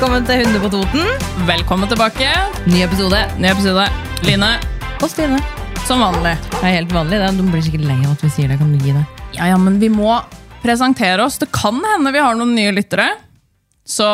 [0.00, 1.08] Velkommen til Hunder på Toten.
[1.44, 2.28] Velkommen tilbake.
[2.72, 3.18] Ny episode.
[3.36, 3.82] Ny episode.
[4.24, 4.48] Line,
[5.02, 5.36] Og Stine.
[5.84, 6.38] som vanlig.
[6.54, 7.18] Det er helt vanlig.
[7.20, 7.36] det.
[7.36, 8.56] De blir sikkert lei av at vi sier det.
[8.56, 9.02] Kan du gi det?
[9.36, 10.22] Ja, ja, men vi må
[10.62, 11.36] presentere oss.
[11.36, 13.10] Det kan hende vi har noen nye lyttere.
[13.84, 14.06] Så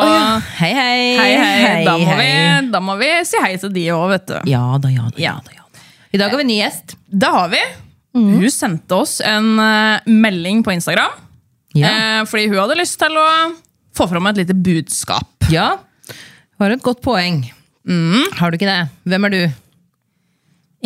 [0.59, 1.17] Hei, hei.
[1.21, 1.85] hei, hei.
[1.85, 2.17] Da, må hei.
[2.19, 4.35] Vi, da må vi si hei til de òg, vet du.
[4.51, 5.15] Ja da, ja da.
[5.15, 5.37] Ja.
[5.37, 5.87] ja da, ja da.
[6.11, 6.97] I dag har vi ny gjest.
[7.07, 7.63] Det har vi.
[8.17, 8.33] Mm.
[8.41, 11.15] Hun sendte oss en uh, melding på Instagram.
[11.77, 11.87] Ja.
[11.87, 13.27] eh, fordi hun hadde lyst til å
[13.95, 15.36] få fram et lite budskap.
[15.51, 15.67] Ja.
[16.59, 17.43] Har et godt poeng.
[18.37, 18.89] Har du ikke det?
[19.07, 19.41] Hvem er du?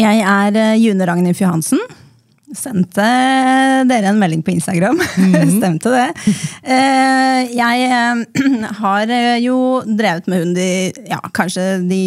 [0.02, 1.80] Jeg er eh, June Ragnhild Johansen.
[2.52, 3.04] Sendte
[3.88, 5.00] dere en melding på Instagram.
[5.58, 6.08] Stemte det.
[6.68, 8.44] Eh, Jeg eh,
[8.84, 10.72] har eh, jo drevet med hund i
[11.10, 12.04] ja, kanskje de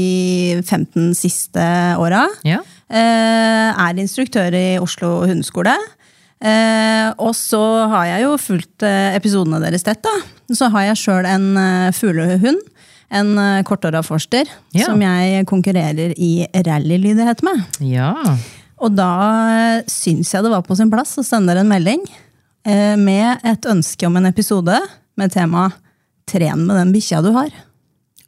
[0.63, 1.65] 15 siste
[2.01, 2.27] åra.
[2.47, 2.61] Ja.
[2.93, 5.75] Eh, Er instruktør i Oslo hundeskole.
[6.45, 10.03] Eh, og så har jeg jo fulgt eh, episodene deres tett.
[10.05, 10.13] da.
[10.53, 12.61] Så har jeg sjøl en eh, fuglehund.
[13.15, 14.87] En uh, kortåra forster Ja.
[14.89, 17.61] som jeg konkurrerer i rallylydighet med.
[17.85, 18.09] Ja.
[18.83, 19.11] Og da
[19.55, 22.01] eh, syns jeg det var på sin plass å sende dere en melding
[22.67, 24.81] eh, med et ønske om en episode
[25.21, 25.69] med tema
[26.27, 27.55] 'Tren med den bikkja du har'.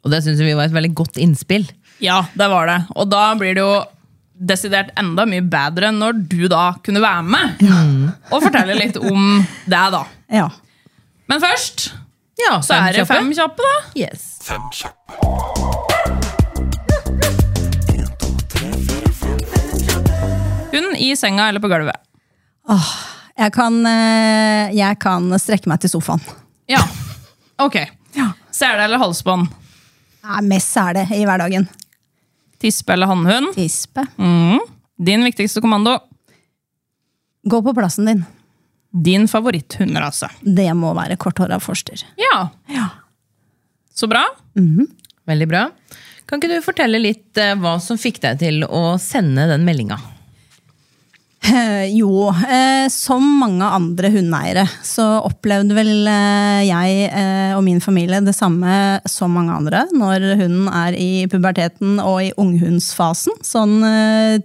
[0.05, 1.65] Og det syns vi var et veldig godt innspill.
[1.99, 2.79] Ja, det var det.
[2.95, 3.73] Og da blir det jo
[4.39, 7.63] desidert enda mye bedre når du da kunne være med
[8.31, 10.03] og fortelle litt om deg, da.
[10.33, 10.49] Ja.
[11.27, 11.89] Men først
[12.37, 13.77] Ja, så er det fem kjappe, da.
[13.97, 14.27] Yes.
[14.45, 16.27] Fem kjappe.
[20.71, 21.97] Hun i senga eller på gulvet.
[23.37, 26.21] Jeg kan, eh, jeg kan strekke meg til sofaen.
[26.69, 26.81] Ja.
[27.61, 27.77] Ok.
[28.17, 28.31] Ja.
[28.51, 29.47] Sele eller halsbånd?
[30.27, 31.67] Nei, mest er det i hverdagen.
[32.61, 33.53] Tispe eller hannhund?
[33.55, 34.05] Tispe.
[34.17, 34.59] Mm.
[34.97, 35.99] Din viktigste kommando?
[37.43, 38.25] Gå på plassen din.
[39.03, 40.29] Din favoritthunderase?
[40.41, 42.01] Det må være korthåra forster.
[42.17, 42.49] Ja.
[42.73, 42.89] Ja.
[43.93, 44.23] Så bra.
[45.27, 45.67] Veldig bra.
[46.27, 49.99] Kan ikke du fortelle litt eh, hva som fikk deg til å sende den meldinga?
[51.99, 58.19] Jo, eh, som mange andre hundeeiere så opplevde vel eh, jeg eh, og min familie
[58.25, 63.37] det samme som mange andre når hunden er i puberteten og i unghundsfasen.
[63.45, 63.79] Sånn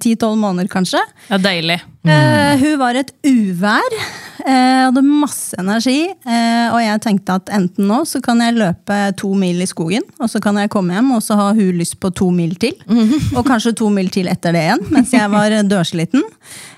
[0.02, 1.00] ti-tolv måneder, kanskje.
[1.30, 1.80] Ja, deilig.
[2.02, 2.58] Mm.
[2.58, 3.98] hun var et uvær.
[4.42, 6.00] Eh, hadde masse energi.
[6.10, 10.04] Eh, og jeg tenkte at enten nå så kan jeg løpe to mil i skogen,
[10.18, 12.74] og så kan jeg komme hjem, og så har hun lyst på to mil til.
[13.36, 16.24] Og kanskje to mil til etter det igjen, mens jeg var dørsliten.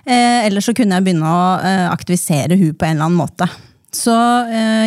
[0.04, 1.44] Eh, eller så kunne jeg begynne å
[1.92, 3.48] aktivisere hun på en eller annen måte.
[3.94, 4.10] Så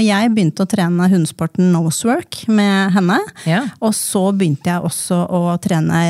[0.04, 3.22] jeg begynte å trene hundesporten nosework med henne.
[3.48, 3.62] Ja.
[3.80, 6.02] Og så begynte jeg også å trene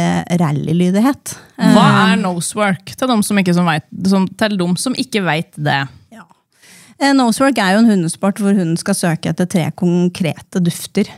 [0.42, 1.36] rallylydighet.
[1.76, 3.86] Hva er nosework til dem som ikke, som vet,
[4.42, 5.84] til dem som ikke vet det?
[7.00, 11.10] Eh, Nosework er jo en hundesport hvor hunden skal søke etter tre konkrete dufter.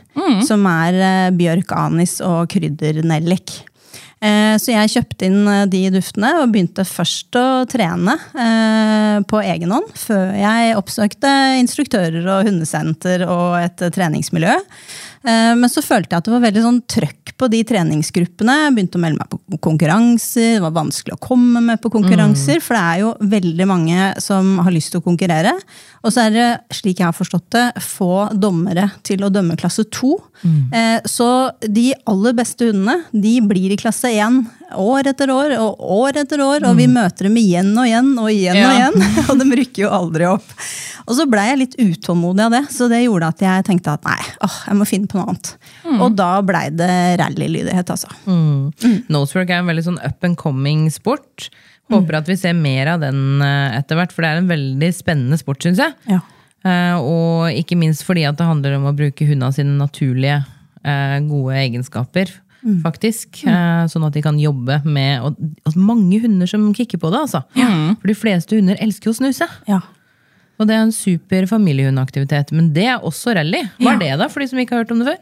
[0.46, 3.54] Som er eh, bjørk, anis og kryddernellik.
[4.20, 8.18] Eh, Så jeg kjøpte inn de duftene og begynte først å trene
[9.30, 9.88] på egen hånd.
[9.96, 11.30] Før jeg oppsøkte
[11.62, 14.58] instruktører og hundesenter og et treningsmiljø.
[15.24, 18.56] Eh, Men så følte jeg at det var veldig sånn trøkk på de treningsgruppene.
[18.64, 20.58] Jeg begynte å melde meg på konkurranser.
[20.58, 24.58] Det var vanskelig å komme med på konkurranser, for det er jo veldig mange som
[24.64, 25.54] har lyst til å konkurrere.
[26.04, 29.86] Og så er det, slik jeg har forstått det, få dommere til å dømme klasse
[29.92, 30.16] to.
[30.44, 31.00] Mm.
[31.08, 31.28] Så
[31.64, 34.42] de aller beste hundene de blir i klasse én
[34.78, 38.30] år etter år og år etter år, og vi møter dem igjen og igjen og
[38.32, 39.06] igjen og igjen.
[39.30, 40.52] Og de rykker jo aldri opp.
[41.06, 44.04] Og så blei jeg litt utålmodig av det, så det gjorde at jeg tenkte at
[44.06, 45.52] nei, åh, jeg må finne på noe annet.
[45.96, 48.10] Og da blei det rallylydighet, altså.
[49.10, 51.48] Nosework er en veldig sånn up and coming sport.
[51.90, 54.90] Håper at vi ser mer av den eh, etter hvert, for det er en veldig
[54.94, 55.96] spennende sport, syns jeg.
[56.10, 56.20] Ja.
[56.60, 60.42] Eh, og ikke minst fordi at det handler om å bruke hundene sine naturlige,
[60.84, 62.30] eh, gode egenskaper.
[62.82, 63.88] Faktisk, Mm.
[63.88, 65.36] Sånn at de kan jobbe med og,
[65.66, 67.20] og Mange hunder som kikker på det.
[67.24, 67.40] altså.
[67.54, 69.48] For de fleste hunder elsker jo å snuse.
[69.66, 69.80] Ja.
[70.60, 72.52] Og det er en super familiehundaktivitet.
[72.52, 73.62] Men det er også rally.
[73.80, 73.94] Hva Ja.
[73.94, 75.18] er det, da, for de som ikke har hørt om det før?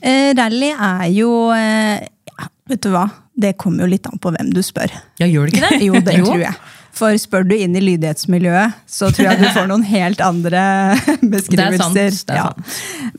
[0.00, 2.00] Eh, rally er jo eh,
[2.38, 3.10] ja, Vet du hva?
[3.38, 4.90] Det kommer jo litt an på hvem du spør.
[5.20, 5.82] Ja, gjør det ikke det?
[5.88, 6.54] Jo, det tror jeg.
[6.98, 10.62] For spør du inn i lydighetsmiljøet, så tror jeg du får noen helt andre
[11.34, 11.92] beskrivelser.
[11.94, 12.48] Det er sant, det er Ja.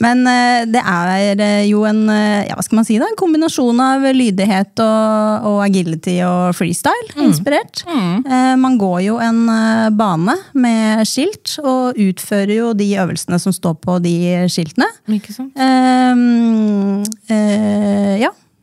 [0.03, 3.07] Men eh, det er eh, jo en eh, ja, hva skal man si da?
[3.07, 7.07] En kombinasjon av lydighet og, og agility og freestyle.
[7.15, 7.23] Mm.
[7.29, 7.85] Inspirert.
[7.87, 13.55] Eh, Man går jo en eh, bane med skilt, og utfører jo de øvelsene som
[13.55, 14.15] står på de
[14.51, 14.89] skiltene.
[15.15, 15.55] Ikke sant?
[15.55, 17.05] Ehm,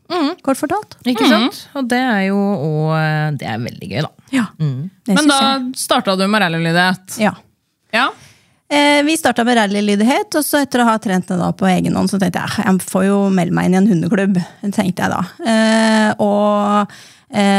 [0.09, 0.95] eh, ja, kort fortalt.
[1.05, 1.63] Ikke sant?
[1.75, 2.93] Og det er jo og,
[3.39, 4.11] Det er veldig gøy, da.
[4.31, 4.45] Ja.
[4.57, 5.41] Det Men da
[5.75, 7.19] starta du med rallylydighet.
[7.23, 7.33] Ja.
[7.95, 8.09] Ja.
[8.69, 11.95] Eh, vi starta med rallylydighet, og så etter å ha trent det da på egen
[11.95, 14.41] hånd, så tenkte jeg "Ah, jeg får jo melde meg inn i en hundeklubb.
[14.75, 15.21] tenkte jeg da.
[15.45, 16.95] Eh, og eh,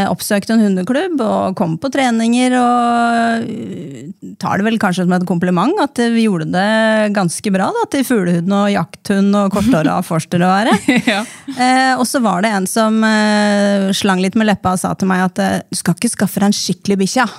[0.08, 4.06] oppsøkte en hundeklubb og kom på treninger og eh,
[4.40, 8.06] tar det vel kanskje som et kompliment at vi gjorde det ganske bra da, til
[8.08, 10.74] fuglehund og jakthund og korthåra forster å være.
[11.12, 11.20] ja.
[11.52, 15.12] Eh, og så var det en som eh, slang litt med leppa og sa til
[15.12, 17.30] meg at eh, du skal ikke skaffe deg en skikkelig bikkje.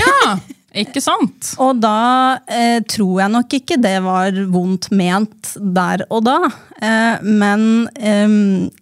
[0.00, 0.36] ja.
[0.74, 1.52] Ikke sant?
[1.62, 6.38] Og da eh, tror jeg nok ikke det var vondt ment der og da.
[6.84, 7.88] Eh, men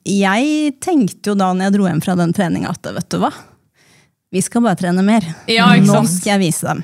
[0.08, 3.30] jeg tenkte jo da når jeg dro hjem fra den treninga at vet du hva,
[4.32, 5.26] vi skal bare trene mer.
[5.50, 6.82] Ja, ikke Nå skal jeg vise dem.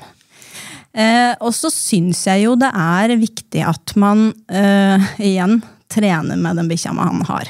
[0.93, 6.55] Eh, og så syns jeg jo det er viktig at man eh, igjen trener med
[6.59, 7.49] den bikkja han har.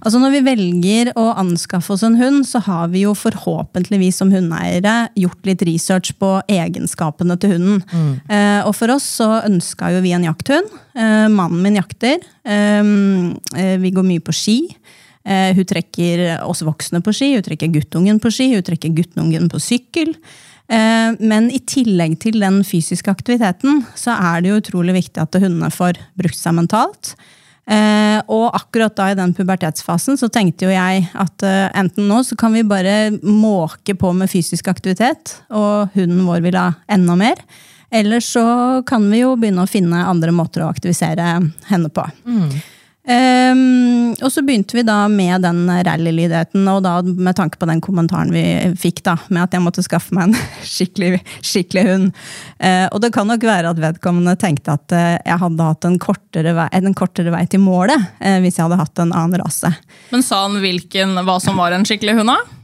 [0.00, 4.30] Altså Når vi velger å anskaffe oss en hund, så har vi jo forhåpentligvis som
[4.30, 7.82] hundeeiere gjort litt research på egenskapene til hunden.
[8.30, 10.70] Eh, og for oss så ønska jo vi en jakthund.
[10.94, 12.22] Eh, mannen min jakter.
[12.44, 12.78] Eh,
[13.58, 14.60] eh, vi går mye på ski.
[15.24, 19.50] Eh, hun trekker oss voksne på ski, hun trekker guttungen på ski, hun trekker guttungen
[19.50, 20.14] på sykkel.
[20.68, 25.34] Eh, Men i tillegg til den fysiske aktiviteten, så er det jo utrolig viktig at
[25.34, 27.14] hundene får brukt seg mentalt.
[27.62, 32.18] Eh, og akkurat da i den pubertetsfasen så tenkte jo jeg at eh, enten nå
[32.26, 37.16] så kan vi bare måke på med fysisk aktivitet, og hunden vår vil ha enda
[37.18, 37.38] mer.
[37.92, 38.44] Eller så
[38.88, 41.34] kan vi jo begynne å finne andre måter å aktivisere
[41.68, 42.06] henne på.
[43.02, 47.82] Ehm, og så begynte vi da med den rallylydigheten, og da med tanke på den
[47.82, 48.44] kommentaren vi
[48.78, 50.38] fikk, da, med at jeg måtte skaffe meg en
[50.74, 52.22] skikkelig, skikkelig hund.
[52.62, 55.98] Uh, og det kan nok være at vedkommende tenkte at uh, jeg hadde hatt en
[56.02, 59.72] kortere vei, en kortere vei til målet uh, hvis jeg hadde hatt en annen rase.
[60.14, 62.30] Men sa han hvilken, hva som var en skikkelig hund?
[62.30, 62.61] da?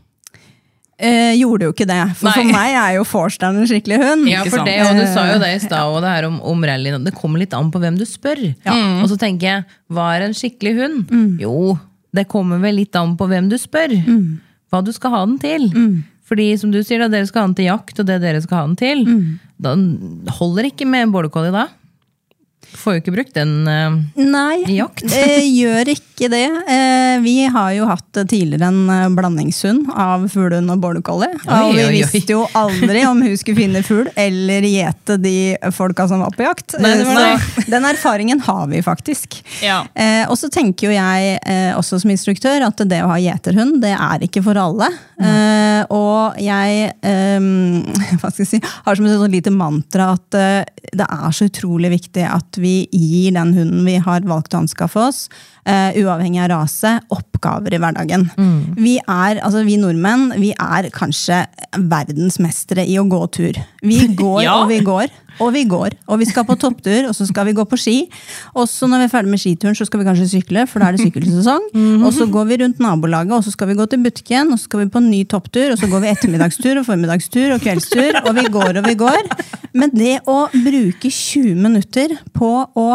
[0.99, 4.25] Eh, gjorde jo ikke det, for for meg er jo Forstein en skikkelig hund.
[4.27, 6.65] Ja, for det, og du sa jo det i stad, og det her om, om
[6.67, 6.91] rally.
[7.05, 8.41] Det kommer litt an på hvem du spør.
[9.05, 9.65] Og så tenker jeg,
[9.95, 11.15] hva er en skikkelig hund?
[11.39, 11.79] Jo,
[12.13, 13.95] det kommer vel litt an på hvem du spør.
[14.73, 15.71] Hva du skal ha den til.
[16.29, 18.59] Fordi som du sier, da, dere skal ha den til jakt, og det dere skal
[18.59, 19.07] ha den til.
[19.63, 19.77] Da
[20.41, 21.69] holder ikke med en border collie da.
[22.77, 25.05] Får jo ikke brukt den uh, Nei, i jakt.
[25.09, 26.45] Nei, gjør ikke det.
[26.69, 31.31] Eh, vi har jo hatt eh, tidligere en eh, blandingshund av fuglehund og border collie.
[31.47, 32.01] Og vi oi, oi.
[32.01, 35.37] visste jo aldri om hun skulle finne fugl eller gjete de
[35.75, 36.77] folka som var på jakt.
[36.83, 39.39] Nei, det var Eh, Så den erfaringen har vi faktisk.
[39.63, 39.83] Ja.
[39.95, 43.81] Eh, og så tenker jo jeg eh, også som instruktør at det å ha gjeterhund,
[43.83, 44.91] det er ikke for alle.
[45.19, 47.49] Eh, og jeg eh,
[48.21, 51.93] hva skal jeg si, har som et lite mantra at eh, det er så utrolig
[51.97, 55.21] viktig at vi gir den hunden vi har valgt å anskaffe oss,
[55.69, 58.29] uh, uavhengig av rase, oppgaver i hverdagen.
[58.79, 61.45] Vi er, altså vi nordmenn, vi er kanskje
[61.79, 63.59] verdensmestere i å gå tur.
[63.83, 64.59] Vi går Ja.
[64.63, 65.09] og vi går.
[65.45, 67.97] Og vi går, og vi skal på topptur, og så skal vi gå på ski.
[68.55, 70.89] Og så når vi er ferdig med skituren, så skal vi kanskje sykle, for da
[70.89, 71.69] er det sykkelsesong.
[72.03, 74.69] Og så går vi rundt nabolaget, og så skal vi gå til butikken, og så
[74.69, 78.23] skal vi på en ny topptur, og så går vi ettermiddagstur og formiddagstur og kveldstur,
[78.25, 79.31] og vi går og vi går.
[79.79, 82.89] Men det å bruke 20 minutter på å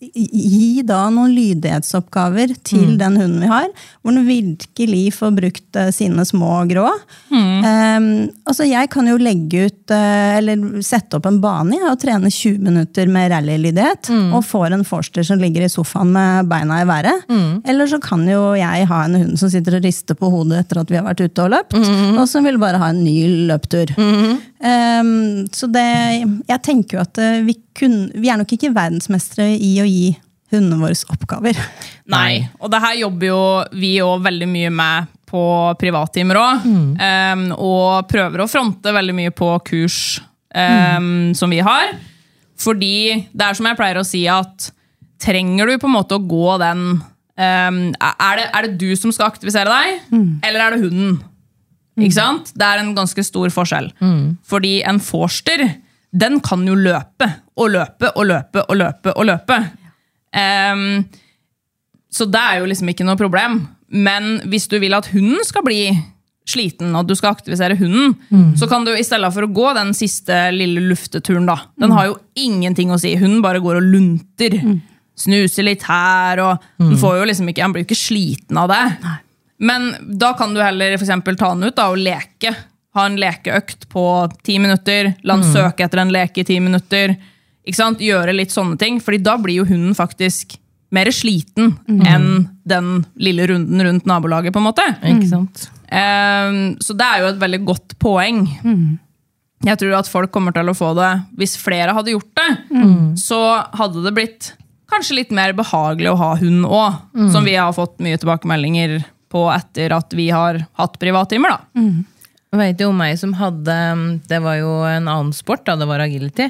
[0.00, 3.66] gi da noen lydighetsoppgaver til den hunden vi har,
[4.00, 6.86] hvor den virkelig får brukt eh, sine små grå.
[7.30, 8.06] Um,
[8.48, 12.32] altså jeg kan jo legge ut, eh, eller sette opp en bane ja, og trene
[12.32, 16.88] 20 minutter med rallylydighet, og får en forster som ligger i sofaen med beina i
[16.88, 17.26] været.
[17.68, 20.80] Eller så kan jo jeg ha en hund som sitter og rister på hodet etter
[20.80, 21.76] at vi har vært ute og løpt,
[22.16, 23.92] og som vil bare ha en ny løptur.
[24.60, 25.86] Um, så det,
[26.48, 30.10] jeg tenker jo at eh, vi, kun, vi er nok ikke verdensmestere i å gi
[30.52, 31.56] hundene våre oppgaver.
[32.14, 32.42] Nei.
[32.60, 33.40] Og det her jobber jo
[33.80, 35.42] vi òg veldig mye med på
[35.78, 36.66] privattimer òg.
[37.54, 40.18] og prøver å fronte veldig mye på kurs
[40.50, 41.94] em, som vi har.
[42.60, 44.72] Fordi det er som jeg pleier å si, at
[45.22, 49.12] trenger du på en måte å gå den um, er, det, er det du som
[49.14, 50.02] skal aktivisere deg,
[50.48, 51.18] eller er det hunden?
[52.00, 52.52] Ikke sant?
[52.56, 53.90] Det er en ganske stor forskjell.
[54.46, 55.66] Fordi en forster
[56.12, 59.12] den kan jo løpe og løpe og løpe og løpe.
[59.16, 59.58] og løpe.
[60.34, 61.04] Um,
[62.10, 63.60] så det er jo liksom ikke noe problem.
[63.90, 65.84] Men hvis du vil at hunden skal bli
[66.50, 68.16] sliten, og du skal aktivisere hunden,
[68.58, 72.06] så kan du i stedet for å gå den siste lille lufteturen, da Den har
[72.08, 73.14] jo ingenting å si.
[73.16, 74.56] Hunden bare går og lunter.
[75.20, 78.68] Snuser litt her, og den får jo liksom ikke, han blir jo ikke sliten av
[78.72, 78.82] det.
[79.60, 82.54] Men da kan du heller for ta den ut da, og leke.
[82.96, 84.04] Ha en lekeøkt på
[84.42, 85.12] ti minutter.
[85.22, 87.14] La den søke etter en leke i ti minutter.
[87.70, 90.56] Gjøre litt sånne ting, Fordi da blir jo hunden faktisk
[90.90, 94.52] mer sliten enn den lille runden rundt nabolaget.
[94.52, 94.86] på en måte.
[95.28, 95.68] Sant?
[95.92, 98.46] Ehm, så det er jo et veldig godt poeng.
[99.62, 102.50] Jeg tror at folk kommer til å få det Hvis flere hadde gjort det,
[103.20, 104.52] så hadde det blitt
[104.90, 106.94] kanskje litt mer behagelig å ha hund òg.
[107.30, 111.54] Som vi har fått mye tilbakemeldinger på etter at vi har hatt privattimer.
[111.56, 111.84] da.
[112.50, 113.74] Jeg vet jo om ei som hadde
[114.26, 116.48] Det var jo en annen sport, da, det var agility.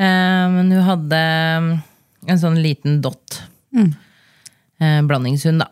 [0.00, 1.20] Eh, men hun hadde
[2.24, 3.42] en sånn liten dott.
[3.76, 5.68] Eh, blandingshund, da.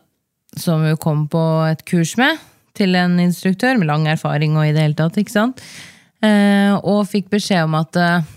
[0.61, 1.41] Som hun kom på
[1.71, 2.37] et kurs med
[2.77, 5.17] til en instruktør med lang erfaring og i det hele tatt.
[5.21, 5.61] ikke sant?
[6.23, 8.29] Eh, og fikk beskjed om at eh,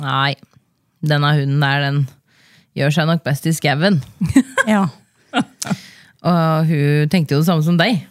[0.00, 0.32] nei,
[1.02, 2.00] denne hunden der, den
[2.78, 4.00] gjør seg nok best i skauen.
[4.70, 4.86] Ja.
[6.24, 8.02] Og hun tenkte jo det samme som deg.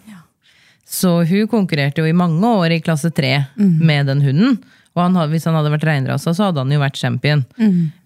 [0.89, 4.59] Så hun konkurrerte jo i mange år i klasse tre med den hunden.
[4.97, 7.43] Og han hadde, hvis han hadde vært reinrasa, så hadde han jo vært champion.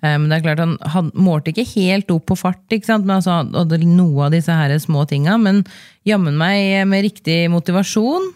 [0.03, 3.05] Eh, men det er klart han, han målte ikke helt opp på fart, ikke sant?
[3.07, 5.37] men altså, han hadde noe av disse her små tinga.
[5.39, 5.63] Men
[6.05, 8.27] jammen meg med riktig motivasjon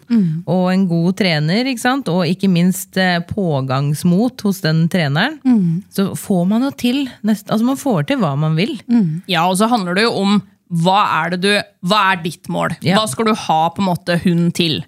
[0.48, 2.08] og en god trener, ikke sant?
[2.08, 5.38] og ikke minst eh, pågangsmot hos den treneren,
[5.92, 8.78] så får man jo til nest, altså man får til hva man vil.
[9.28, 11.52] Ja, og så handler det jo om hva er, det du,
[11.88, 12.74] hva er ditt mål?
[12.82, 12.98] Yeah.
[12.98, 14.82] Hva skal du ha på en måte hunden til?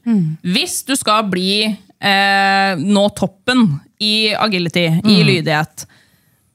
[0.45, 3.65] Hvis du skal bli eh, nå toppen
[4.01, 5.87] i agility, i lydighet,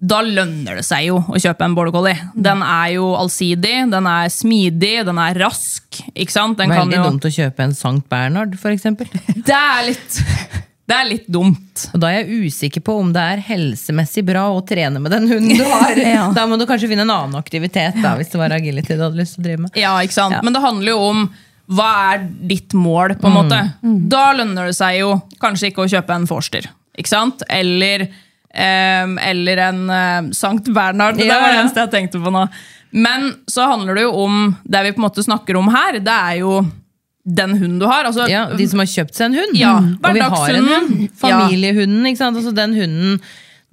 [0.05, 2.27] da lønner det seg jo å kjøpe en border collie.
[2.35, 6.01] Den er jo allsidig, den er smidig, den er rask.
[6.13, 6.59] ikke sant?
[6.59, 9.09] Den kan Veldig jo, dumt å kjøpe en Sankt Bernhard, eksempel.
[9.47, 10.19] det er litt
[10.85, 11.87] det er litt dumt.
[11.95, 15.25] Og da er jeg usikker på om det er helsemessig bra å trene med den
[15.31, 15.97] hunden du har.
[16.15, 16.27] Ja.
[16.35, 19.17] Da må du kanskje finne en annen aktivitet, da, hvis det var agility du hadde
[19.17, 19.79] lyst til å drive med.
[19.81, 20.37] Ja, ikke sant?
[20.37, 20.43] Ja.
[20.45, 21.25] Men det handler jo om
[21.75, 23.59] hva er ditt mål, på en måte.
[24.11, 26.69] Da lønner det seg jo kanskje ikke å kjøpe en Forster.
[26.93, 27.41] Ikke sant?
[27.49, 28.05] Eller,
[28.53, 31.17] eh, eller en eh, Sankt Bernhard.
[31.17, 32.45] Det var det eneste jeg tenkte på nå.
[32.95, 36.19] Men så handler det jo om det vi på en måte snakker om her, det
[36.29, 36.59] er jo
[37.25, 38.05] den hunden du har.
[38.05, 39.57] Altså, Ja, De som har kjøpt seg en hund.
[39.57, 41.09] Ja, og vi har en hund.
[41.17, 42.05] Familiehunden.
[42.05, 42.37] ikke sant?
[42.37, 43.19] Altså den hunden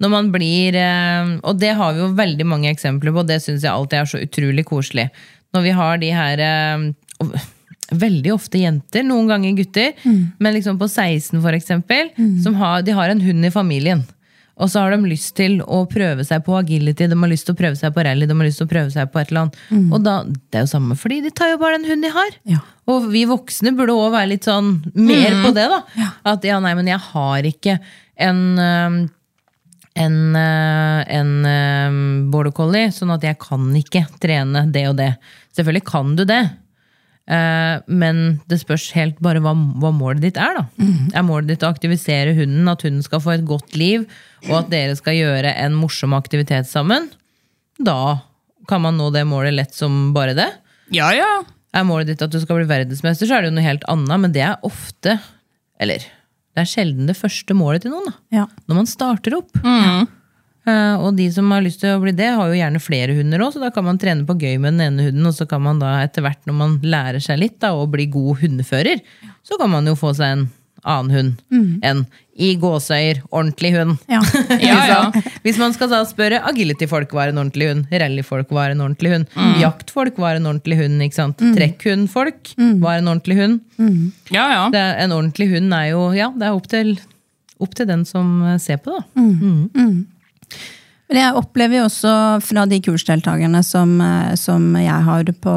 [0.01, 3.37] når man blir eh, Og det har vi jo veldig mange eksempler på, og det
[3.43, 5.09] syns jeg alltid er så utrolig koselig.
[5.53, 7.37] Når vi har de her eh,
[7.93, 9.91] Veldig ofte jenter, noen ganger gutter,
[10.39, 12.09] men liksom på 16 for eksempel,
[12.41, 14.01] som har, de har en hund i familien.
[14.57, 17.53] Og så har de lyst til å prøve seg på agility, de har lyst til
[17.53, 19.41] å prøve seg på rally, de har lyst til å prøve seg på et eller
[19.45, 19.59] annet.
[19.93, 22.31] Og da, det er jo samme, fordi de tar jo bare den hunden de har.
[22.49, 22.59] Ja.
[22.91, 25.81] Og vi voksne burde òg være litt sånn mer på det, da.
[26.33, 27.77] At ja, nei, men jeg har ikke
[28.19, 28.41] en
[29.93, 35.11] en, øh, en border collie, sånn at jeg kan ikke trene det og det.
[35.53, 36.41] Selvfølgelig kan du det,
[37.29, 40.57] eh, men det spørs helt bare hva, hva målet ditt er.
[40.57, 40.65] da.
[41.13, 44.07] Er målet ditt å aktivisere hunden, at hunden skal få et godt liv,
[44.49, 47.11] og at dere skal gjøre en morsom aktivitet sammen?
[47.77, 48.23] Da
[48.69, 50.49] kan man nå det målet lett som bare det.
[50.93, 51.43] Ja, ja.
[51.73, 54.19] Er målet ditt at du skal bli verdensmester, så er det jo noe helt annet,
[54.21, 55.17] men det er ofte
[55.81, 56.03] Eller
[56.53, 58.19] det er sjelden det første målet til noen, da.
[58.35, 58.43] Ja.
[58.69, 59.55] Når man starter opp.
[60.63, 63.41] Eh, og de som har lyst til å bli det, har jo gjerne flere hunder
[63.43, 65.63] òg, så da kan man trene på gøy med den ene hunden, og så kan
[65.65, 69.01] man da etter hvert, når man lærer seg litt da, og blir god hundefører,
[69.43, 70.45] så kan man jo få seg en
[70.83, 71.81] annen hund.
[71.83, 73.97] enn i gåsøyer ordentlig hund.
[74.09, 74.21] Ja.
[74.69, 75.01] ja, ja.
[75.45, 78.81] Hvis man skal da spørre agility-folk hva er en ordentlig hund, rally-folk hva er en
[78.81, 79.27] ordentlig hund,
[79.61, 81.43] jaktfolk hva er en ordentlig hund, ikke sant?
[81.57, 83.59] trekkhund-folk hva er en ordentlig hund.
[84.33, 84.63] ja, ja.
[84.73, 86.95] Det en ordentlig hund er jo ja, det er opp til,
[87.61, 89.05] opp til den som eh, ser på, da.
[89.13, 90.07] Men
[91.19, 95.55] jeg opplever jo også fra de kursdeltakerne som, eh, som jeg har på,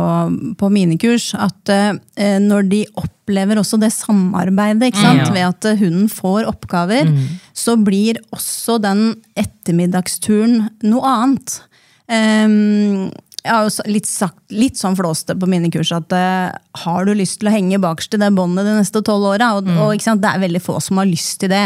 [0.61, 5.25] på mine kurs, at eh, når de opplever også det samarbeidet, ikke sant?
[5.25, 5.33] Ja.
[5.33, 7.09] ved at eh, hunden får oppgaver,
[7.57, 9.09] så blir også den
[9.39, 11.61] ettermiddagsturen noe annet.
[12.07, 13.09] Ehm,
[13.47, 16.50] jeg har jo litt, sagt, litt sånn flåste på mine kurs at uh,
[16.83, 19.53] har du lyst til å henge bakerst i det båndet de neste tolv åra?
[19.59, 21.65] Og, og ikke sant, det er veldig få som har lyst til det.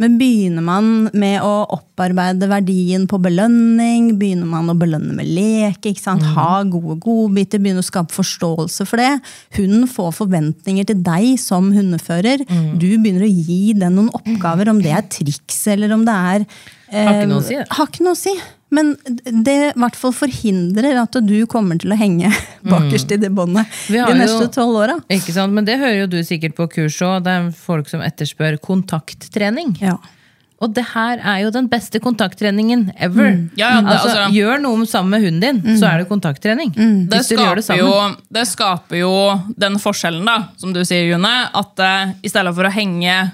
[0.00, 5.80] Men begynner man med å opparbeide verdien på belønning, begynner man å belønne med lek,
[5.92, 6.26] ikke sant?
[6.34, 9.10] ha gode godbiter, begynne å skape forståelse for det.
[9.56, 12.44] Hunden får forventninger til deg som hundefører.
[12.80, 16.46] Du begynner å gi den noen oppgaver, om det er triks eller om det er
[16.46, 17.68] uh, Har ikke noe å si, det.
[17.76, 18.34] Har ikke noe å si.
[18.70, 18.92] Men
[19.44, 22.30] det i hvert fall forhindrer at du kommer til å henge
[22.72, 24.96] bakerst i det båndet de neste tolv åra.
[25.10, 25.52] Ikke sant?
[25.56, 27.24] Men det hører jo du sikkert på kurs òg.
[27.26, 29.74] Det er folk som etterspør kontakttrening.
[29.82, 29.96] Ja.
[30.60, 33.30] Og det her er jo den beste kontakttreningen ever.
[33.56, 36.74] Ja, ja, det- altså, altså- gjør noe sammen med hunden din, så er det kontakttrening.
[36.76, 39.12] Gjør det skaper, det, jo, det skaper jo
[39.56, 41.32] den forskjellen, da, som du sier, June.
[41.54, 43.32] At uh, i stedet for å henge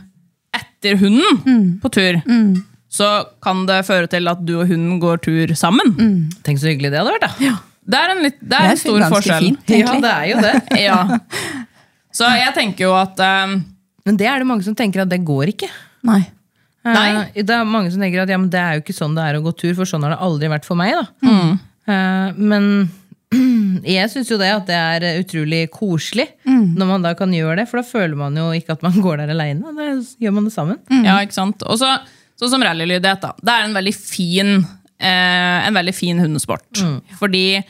[0.55, 2.23] etter hunden på tur,
[2.97, 3.09] så
[3.45, 5.95] kan det føre til at du og hun går tur sammen.
[6.47, 7.55] Tenk så hyggelig det hadde vært, da.
[7.87, 9.45] Det er en, litt, det Det er er en stor forskjell.
[9.45, 9.75] fint.
[9.77, 10.55] Ja, det er jo det.
[10.89, 10.97] Ja.
[12.17, 13.59] Så jeg tenker jo at um,
[14.09, 15.69] Men det er det mange som tenker at det går ikke.
[16.09, 16.23] Nei.
[16.87, 17.07] Nei.
[17.35, 19.25] Eh, Det er mange som tenker at ja, men det er jo ikke sånn det
[19.27, 20.95] er å gå tur, for sånn har det aldri vært for meg.
[20.97, 21.05] da.
[21.91, 22.69] Eh, Men
[23.97, 27.65] jeg syns jo det at det er utrolig koselig når man da kan gjøre det,
[27.71, 29.75] for da føler man jo ikke at man går der aleine.
[29.77, 29.89] Da
[30.23, 30.79] gjør man det sammen.
[31.07, 31.63] Ja, ikke sant?
[31.67, 31.91] Og så
[32.41, 33.33] sånn som rallylydighet, da.
[33.41, 34.51] Det er en veldig fin,
[35.01, 36.83] eh, en veldig fin hundesport.
[37.19, 37.63] Fordi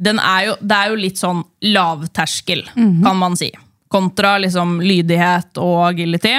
[0.00, 2.62] den er jo, det er jo litt sånn lavterskel,
[3.04, 3.50] kan man si.
[3.90, 6.36] Kontra liksom lydighet og agility.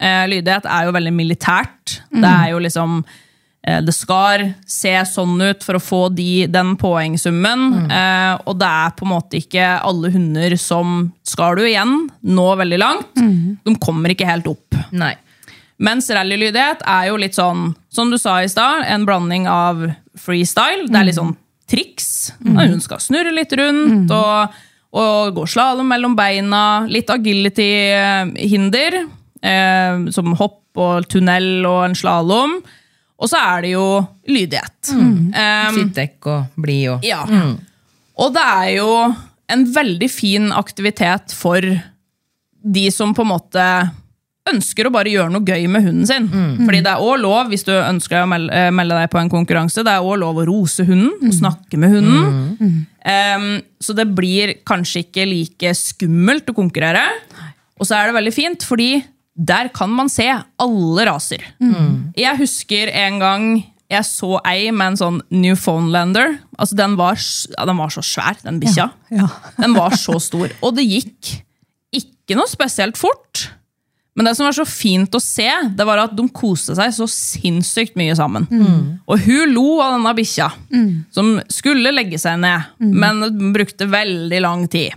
[0.00, 2.00] Eh, lydighet er jo veldig militært.
[2.10, 2.96] Det er jo liksom
[3.66, 7.90] eh, det skal se sånn ut for å få de, den poengsummen.
[7.90, 12.48] Eh, og det er på en måte ikke alle hunder som skal du igjen nå
[12.56, 13.14] veldig langt.
[13.64, 14.74] De kommer ikke helt opp.
[14.90, 15.14] Nei.
[15.82, 19.82] Mens rallylydighet er jo litt sånn, som du sa i stad, en blanding av
[20.20, 20.86] freestyle.
[20.86, 21.34] Det er litt sånn
[21.70, 22.32] triks.
[22.44, 24.54] når Hun skal snurre litt rundt og,
[24.94, 26.86] og gå slalåm mellom beina.
[26.90, 29.00] Litt agility-hinder,
[29.42, 32.58] eh, som hopp og tunnel og en slalåm.
[33.14, 33.86] Og så er det jo
[34.26, 34.90] lydighet.
[34.94, 37.22] Um, Sittdekk og bli og ja.
[38.14, 38.88] Og det er jo
[39.54, 41.62] en veldig fin aktivitet for
[42.64, 43.66] de som på en måte
[44.50, 46.26] ønsker å bare gjøre noe gøy med hunden sin.
[46.66, 49.30] Fordi det er òg lov, hvis du ønsker å melde, eh, melde deg på en
[49.32, 52.86] konkurranse, det er også lov å rose hunden og snakke med hunden.
[53.04, 57.06] Em, så det blir kanskje ikke like skummelt å konkurrere.
[57.80, 60.28] Og så er det veldig fint, fordi der kan man se
[60.60, 61.42] alle raser.
[62.16, 66.38] Jeg husker en gang jeg så ei med en sånn Newfoundlander.
[66.58, 68.90] Altså den, var, ja, den var så svær, den bikkja.
[69.10, 69.28] Ja.
[69.58, 70.52] Den var så stor.
[70.64, 71.34] Og det gikk
[71.94, 73.48] ikke noe spesielt fort.
[74.14, 77.06] Men det som var så fint å se, det var at de koste seg så
[77.10, 78.46] sinnssykt mye sammen.
[79.10, 80.52] Og hun lo av denne bikkja,
[81.10, 84.94] som skulle legge seg ned, men brukte veldig lang tid.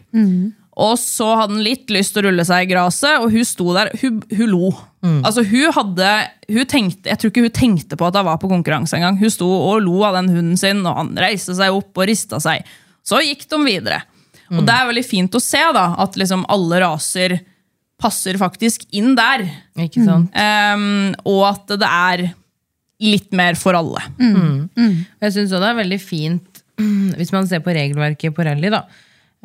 [0.77, 3.71] Og så hadde han litt lyst til å rulle seg i gresset, og hun sto
[3.73, 3.89] der.
[4.03, 4.69] Hun, hun lo.
[5.25, 6.12] Altså, hun hadde,
[6.53, 9.17] hun tenkte, jeg tror ikke hun tenkte på at hun var på konkurranse engang.
[9.17, 12.38] Hun sto og lo av den hunden sin, og han reiste seg opp og rista
[12.43, 12.62] seg.
[13.01, 14.03] Så gikk de videre.
[14.53, 17.39] Og det er veldig fint å se da, at liksom alle raser
[17.97, 19.45] passer faktisk inn der.
[19.81, 20.29] Ikke sant?
[20.38, 22.25] Um, og at det er
[23.01, 24.01] litt mer for alle.
[25.21, 26.63] Jeg syns det er veldig fint,
[27.17, 28.83] hvis man ser på regelverket på rally, da.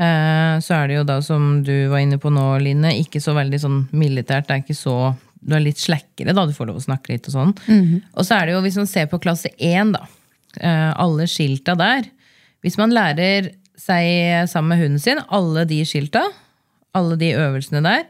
[0.00, 3.34] eh, Så er det jo da, som du var inne på nå, Line, ikke så
[3.36, 4.48] veldig sånn militært.
[4.48, 4.96] Det er ikke så
[5.42, 6.44] Du er litt slekkere, da.
[6.46, 7.52] Du får lov å snakke litt og sånn.
[8.14, 10.04] Og så er det jo, hvis man ser på klasse 1, da.
[10.60, 12.04] eh, Alle skilta der.
[12.62, 16.22] Hvis man lærer seg sammen med hunden sin, alle de skilta,
[16.94, 18.02] alle de øvelsene der,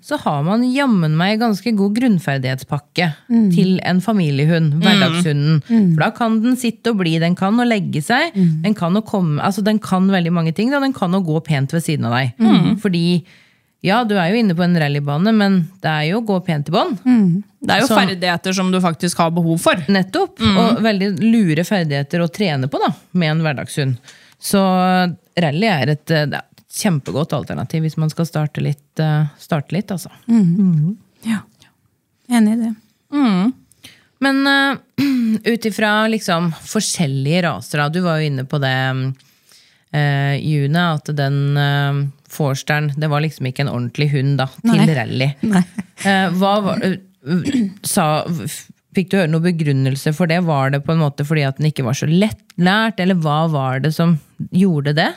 [0.00, 3.08] så har man jammen meg ganske god grunnferdighetspakke
[3.50, 5.62] til en familiehund, hverdagshunden.
[5.94, 9.02] For da kan den sitte og bli, den kan å legge seg, den kan å
[9.02, 12.06] komme, altså den kan veldig mange ting, da, den kan å gå pent ved siden
[12.06, 12.32] av deg.
[12.78, 13.24] Fordi,
[13.82, 16.68] ja, du er jo inne på en rallybane, men det er jo å gå pent
[16.68, 16.98] i bånd.
[17.60, 19.74] Det er jo Så- ferdigheter som du faktisk har behov for.
[19.88, 20.38] Nettopp.
[20.40, 23.98] Og veldig lure ferdigheter å trene på da, med en hverdagshund.
[24.40, 24.62] Så
[25.36, 26.06] rally er et,
[26.72, 29.00] kjempegodt alternativ hvis man skal starte litt.
[29.00, 30.10] eh, Starte litt altså.
[31.24, 31.40] ja.
[32.38, 32.74] Enig i det.
[34.20, 34.76] Men uh,
[35.52, 37.88] ut ifra liksom forskjellige raser, da.
[37.88, 38.74] du var jo inne på det,
[39.94, 44.82] uh, June, at den uh, Forsteren, det var liksom ikke en ordentlig hund da, til
[44.82, 44.88] Nei.
[44.98, 45.30] rally.
[45.48, 45.62] Nei.
[46.04, 46.82] Uh, hva var,
[47.94, 48.08] sa,
[48.96, 50.42] fikk du høre noen begrunnelse for det?
[50.44, 53.80] Var det på en måte fordi at den ikke var så lettlært, eller hva var
[53.86, 54.18] det som
[54.52, 55.08] gjorde det?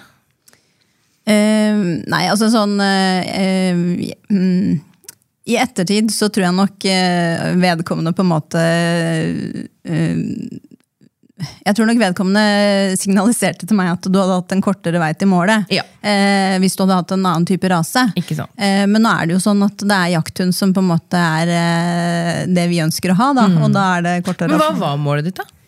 [1.25, 3.81] Eh, nei, altså sånn uh, uh,
[4.33, 4.79] mm,
[5.51, 6.87] I ettertid så tror jeg nok
[7.61, 8.63] vedkommende på en måte
[11.61, 15.29] Jeg tror nok vedkommende signaliserte til meg at du hadde hatt en kortere vei til
[15.29, 15.69] målet.
[15.73, 15.85] Ja.
[16.01, 18.07] Eh, hvis du hadde hatt en annen type rase.
[18.17, 21.17] Eh, men nå er det jo sånn at det er jakthund som på en måte
[21.21, 23.31] er eh, det vi ønsker å ha.
[23.37, 24.49] Da, Og da er det kortere.
[24.49, 24.57] Mm.
[24.57, 25.60] Men hva var målet ditt, da?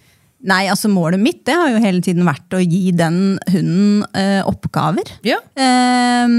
[0.44, 4.42] Nei, altså Målet mitt det har jo hele tiden vært å gi den hunden eh,
[4.48, 5.08] oppgaver.
[5.24, 5.38] Ja.
[5.56, 6.34] Eh,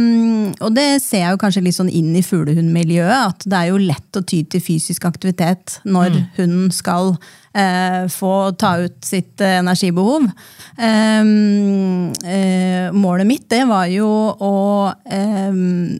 [0.60, 3.80] og det ser jeg jo kanskje litt sånn inn i fuglehundmiljøet, at det er jo
[3.80, 7.14] lett å ty til fysisk aktivitet når hunden skal
[7.56, 10.28] eh, få ta ut sitt eh, energibehov.
[10.76, 14.54] Ehm, eh, målet mitt det var jo å
[15.08, 15.96] ehm,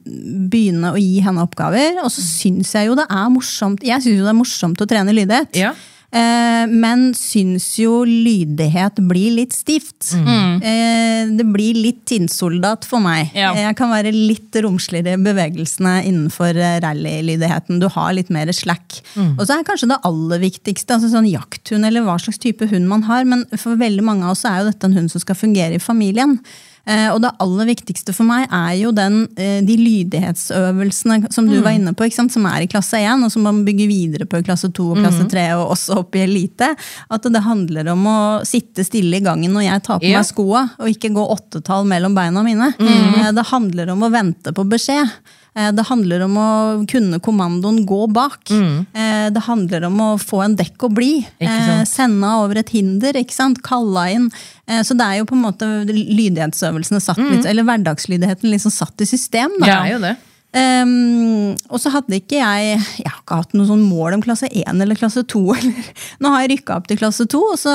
[0.53, 4.21] begynne å gi henne oppgaver, og så syns jeg jo det er morsomt Jeg synes
[4.21, 5.57] jo det er morsomt å trene lydighet.
[5.57, 5.73] Ja.
[6.15, 10.13] Eh, men syns jo lydighet blir litt stivt.
[10.15, 13.33] Eh, det blir litt tinnsoldat for meg.
[13.35, 13.51] Ja.
[13.59, 17.81] Jeg kan være litt romsligere i bevegelsene innenfor eh, rallylydigheten.
[17.83, 19.01] Du har litt mer slack.
[19.25, 22.87] Og så er kanskje det aller viktigste altså sånn jakthund, eller hva slags type hund
[22.91, 23.27] man har.
[23.29, 25.83] Men for veldig mange av oss er jo dette en hund som skal fungere i
[25.83, 26.39] familien.
[26.85, 31.57] Eh, og det aller viktigste for meg er jo den, eh, de lydighetsøvelsene som du
[31.65, 34.47] var inne på, som er i klasse 1, og som man bygger videre på i
[34.47, 36.75] klasse 2 og klasse 3, og også opp i elite.
[37.11, 40.21] At det handler om å sitte stille i gangen når jeg tar på yeah.
[40.21, 42.75] meg skoa, og ikke gå åttetall mellom beina mine.
[42.79, 43.33] Mm.
[43.35, 45.09] Det handler om å vente på beskjed.
[45.57, 46.49] Eh, Det handler om å
[46.91, 48.51] kunne kommandoen gå bak.
[48.51, 48.87] Mm.
[49.35, 51.27] Det handler om å få en dekk å bli.
[51.41, 51.85] Eh.
[51.89, 53.63] Sende over et hinder, ikke sant?
[53.63, 54.31] kalla inn.
[54.67, 59.01] Eh, Så det er jo på en måte lydighetsøvelsene satt litt, eller hverdagslydigheten liksom satt
[59.01, 59.51] i system.
[59.61, 59.67] Da.
[59.67, 60.17] Det er jo det.
[60.55, 64.47] Ehm, og så hadde ikke jeg Jeg har ikke hatt noe sånn mål om klasse
[64.51, 65.43] 1 eller klasse 2.
[65.59, 65.89] Eller.
[66.23, 67.73] Nå har jeg rykka opp til klasse 2, og så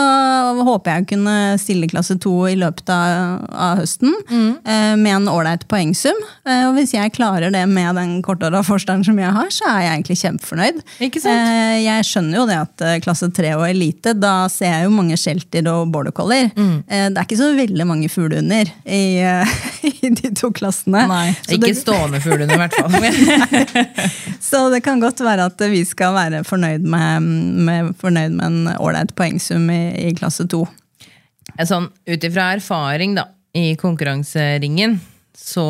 [0.65, 4.13] håper jeg å kunne stille klasse 2 i løpet av, av høsten.
[4.29, 6.17] eh, med en ålreit poengsum.
[6.47, 9.81] Uh, og hvis jeg klarer det med den kortåra forstanden som jeg har, så er
[9.85, 10.81] jeg egentlig kjempefornøyd.
[11.07, 11.49] Ikke sant?
[11.49, 15.17] Uh, jeg skjønner jo det at klasse 3 og elite, da ser jeg jo mange
[15.19, 16.49] shelter og border collier.
[16.55, 19.03] Eh, det er ikke så veldig mange fuglehunder i,
[20.05, 21.05] i de to klassene.
[21.09, 21.27] Nei.
[21.45, 22.95] Så Ikke det- stående fuglehunder, i hvert fall.
[24.49, 27.29] så det kan godt være at vi skal være fornøyd med,
[27.69, 30.65] med, fornøyd med en ålreit poengsum i, i klasse to.
[31.57, 34.99] sånn, Ut ifra erfaring da, i konkurranseringen,
[35.37, 35.65] så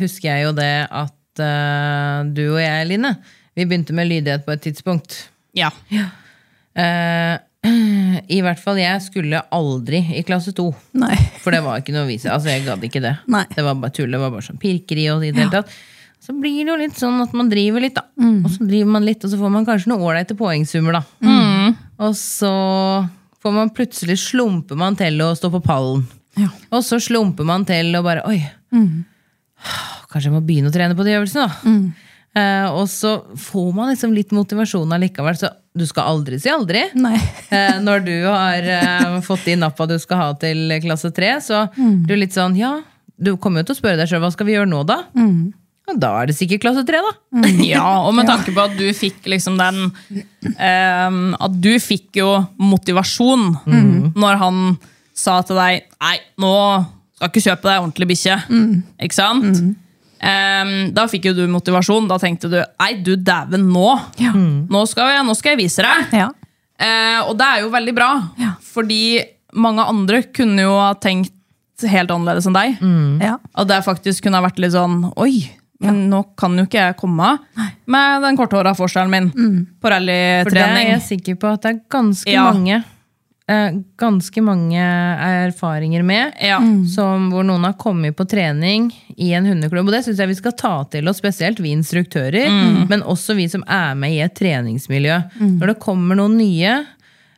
[0.00, 3.16] husker jeg jo det at uh, du og jeg, Line,
[3.56, 5.18] vi begynte med lydighet på et tidspunkt.
[5.56, 5.70] Ja.
[5.92, 7.38] Eh,
[8.36, 10.70] I hvert fall jeg skulle aldri i klasse to.
[10.98, 11.14] Nei.
[11.44, 12.30] For det var ikke noe å vise.
[12.32, 13.14] Altså, jeg gadd ikke det.
[13.32, 13.44] Nei.
[13.52, 14.10] Det var bare tull.
[14.12, 15.76] Det var bare sånn pirkeri og i det hele tatt.
[16.22, 18.04] Så blir det jo litt sånn at man driver litt, da.
[18.46, 21.02] Og så driver man litt, og så får man kanskje noen ålreite poengsummer, da.
[22.06, 22.52] Og så
[23.42, 26.04] får man plutselig slumper man til å stå på pallen.
[26.38, 26.46] Ja.
[26.70, 28.38] Og så slumper man til og bare Oi,
[30.12, 31.58] kanskje jeg må begynne å trene på de øvelsene, da.
[32.32, 35.36] Eh, og så får man liksom litt motivasjon allikevel.
[35.36, 36.86] Så du skal aldri si aldri.
[37.52, 41.66] Eh, når du har eh, fått de nappa du skal ha til klasse tre, så
[42.06, 42.78] du er litt sånn Ja,
[43.20, 45.02] du kommer jo til å spørre deg sjøl hva skal vi gjøre nå, da?
[45.90, 47.12] Og da er det sikkert klasse tre, da.
[47.66, 52.28] Ja, og med tanke på at du fikk liksom den um, At du fikk jo
[52.62, 53.48] motivasjon
[54.14, 54.60] når han
[55.18, 56.52] sa til deg Nei, nå
[57.16, 58.36] skal ikke kjøpe deg ordentlig bikkje.
[59.06, 59.58] Ikke sant?
[60.22, 62.08] Ehm, da fikk jo du motivasjon.
[62.10, 63.92] Da tenkte du Nei, du dæven, nå!
[64.22, 64.32] Ja.
[64.34, 66.16] Nå, skal jeg, nå skal jeg vise deg!
[66.22, 66.30] Ja.
[66.82, 68.08] Uh, og det er jo veldig bra,
[68.42, 68.54] Ja.
[68.72, 69.20] fordi
[69.54, 71.30] mange andre kunne jo ha tenkt
[71.86, 72.82] helt annerledes enn deg.
[73.22, 73.36] Ja.
[73.58, 75.44] At det faktisk kunne ha vært litt sånn Oi,
[75.82, 77.34] men nå kan jo ikke jeg komme
[77.90, 80.48] med den korthåra forskjellen min på rallytrening.
[80.48, 82.44] For det er jeg sikker på at det er ganske Ja.
[82.52, 82.78] mange
[83.48, 84.78] eh, Ganske mange
[85.42, 86.32] erfaringer med.
[86.40, 86.58] Ja.
[86.94, 89.86] Som, hvor noen har kommet på trening i en hundeklubb.
[89.90, 92.48] Og det syns jeg vi skal ta til oss, spesielt vi instruktører,
[92.88, 95.18] men også vi som er med i et treningsmiljø.
[95.60, 96.78] Når det kommer noen nye,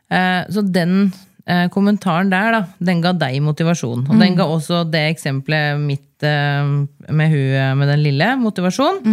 [0.09, 1.11] eh, så den
[1.47, 4.05] eh, kommentaren der, da, den ga deg motivasjon.
[4.09, 6.71] Og den ga også det eksempelet mitt eh,
[7.09, 9.03] med hun med den lille motivasjon.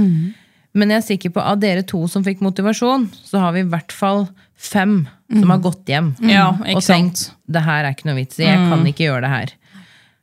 [0.73, 3.69] Men jeg er sikker på av dere to som fikk motivasjon, så har vi i
[3.69, 4.25] hvert fall
[4.57, 8.47] fem som har gått hjem Ja, og tenkt det her er ikke noe vits i,
[8.47, 9.53] jeg kan ikke gjøre det her.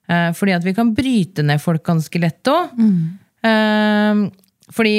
[0.10, 2.74] Eh, fordi at vi kan bryte ned folk ganske lett òg.
[4.74, 4.96] fordi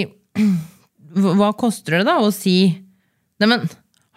[1.18, 2.56] hva hva koster det da å si
[3.40, 3.62] Neimen,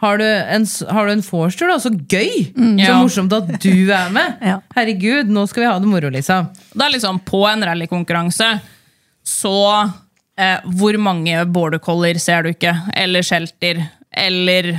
[0.04, 1.80] har du en, har du en vorstør, da?
[1.82, 2.50] Så gøy!
[2.54, 3.00] Så Ja.
[3.02, 4.38] morsomt at du er med!
[4.54, 4.60] Ja.
[4.76, 6.42] Herregud, nå skal vi ha det moro, Lisa.
[6.74, 8.50] Det er liksom På en rallykonkurranse
[9.24, 9.56] så
[10.38, 12.76] eh, Hvor mange border collier ser du ikke?
[13.00, 13.86] Eller shelter?
[14.12, 14.74] Eller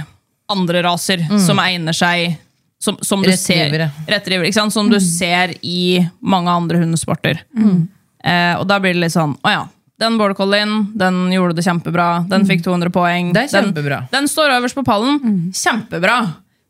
[0.53, 2.37] andre raser som egner seg
[2.85, 3.89] som, som du ser.
[4.07, 7.41] Retrievere, ikke du ser i mange andre hundesporter.
[7.57, 9.63] Eh, og da blir det litt sånn Å ja.
[10.01, 12.07] Den border collien, den gjorde det kjempebra.
[12.29, 13.29] Den fikk 200 poeng.
[13.35, 14.01] Det er kjempebra.
[14.11, 15.21] Den, den står øverst på pallen.
[15.55, 16.17] Kjempebra.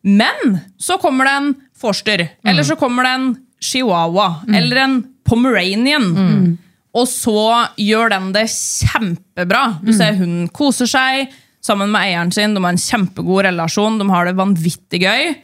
[0.04, 2.26] Men så kommer det en forster.
[2.44, 3.30] Eller så kommer det en
[3.64, 4.42] chihuahua.
[4.52, 6.58] Eller en pomeranian.
[6.94, 9.78] Og så gjør den det kjempebra.
[9.82, 11.32] Du ser Hunden koser seg
[11.64, 12.52] sammen med eieren sin.
[12.54, 13.96] De har en kjempegod relasjon.
[13.98, 15.34] De har det vanvittig gøy.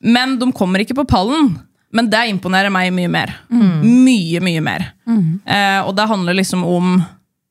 [0.00, 1.52] Men de kommer ikke på pallen.
[1.92, 3.32] Men det imponerer meg mye mer.
[3.50, 4.84] Mye, mye mer.
[5.10, 7.00] Eh, og det handler liksom om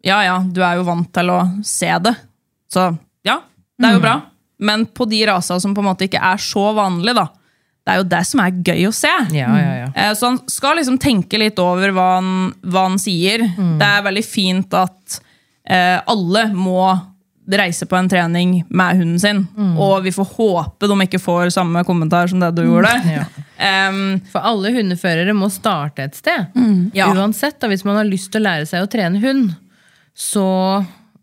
[0.06, 2.14] Ja, ja, du er jo vant til å se det.
[2.72, 2.86] Så
[3.28, 3.42] ja,
[3.78, 4.14] det er jo bra.
[4.64, 7.26] Men på de rasa som på en måte ikke er så vanlige, da.
[7.84, 9.12] Det er jo det som er gøy å se.
[9.36, 9.90] Ja, ja, ja.
[9.96, 12.32] Eh, Så han skal liksom tenke litt over hva han,
[12.64, 13.44] hva han sier.
[13.80, 15.20] Det er veldig fint at
[15.68, 16.80] eh, alle må
[17.58, 19.40] reise på en trening med hunden sin.
[19.80, 22.92] Og vi får håpe de ikke får samme kommentar som det du gjorde.
[23.10, 23.24] Ja.
[23.90, 26.46] Um, For alle hundeførere må starte et sted.
[26.94, 27.10] Ja.
[27.14, 29.56] Uansett, da, hvis man har lyst til å lære seg å trene hund,
[30.14, 30.46] så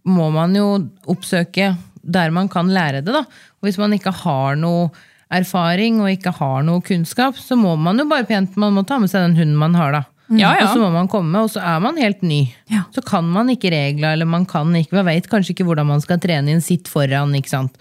[0.06, 0.66] må man jo
[1.06, 3.12] oppsøke der man kan lære det.
[3.14, 3.24] da.
[3.60, 4.90] Og hvis man ikke har noe
[5.32, 8.98] erfaring og ikke har noe kunnskap, så må man jo bare pent man må ta
[9.02, 9.92] med seg den hunden man har.
[9.92, 10.02] da.
[10.28, 10.66] Ja, ja.
[10.66, 12.40] Og så må man komme, og så er man helt ny.
[12.72, 12.82] Ja.
[12.94, 16.00] Så kan man ikke regler, eller man kan ikke, man vet kanskje ikke hvordan man
[16.02, 17.34] skal trene inn sitt foran.
[17.38, 17.76] ikke sant?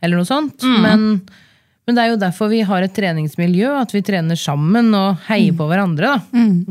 [0.00, 0.62] Eller noe sånt.
[0.84, 1.20] Men,
[1.86, 5.52] men det er jo derfor vi har et treningsmiljø, at vi trener sammen og heier
[5.58, 6.14] på hverandre.
[6.14, 6.22] da.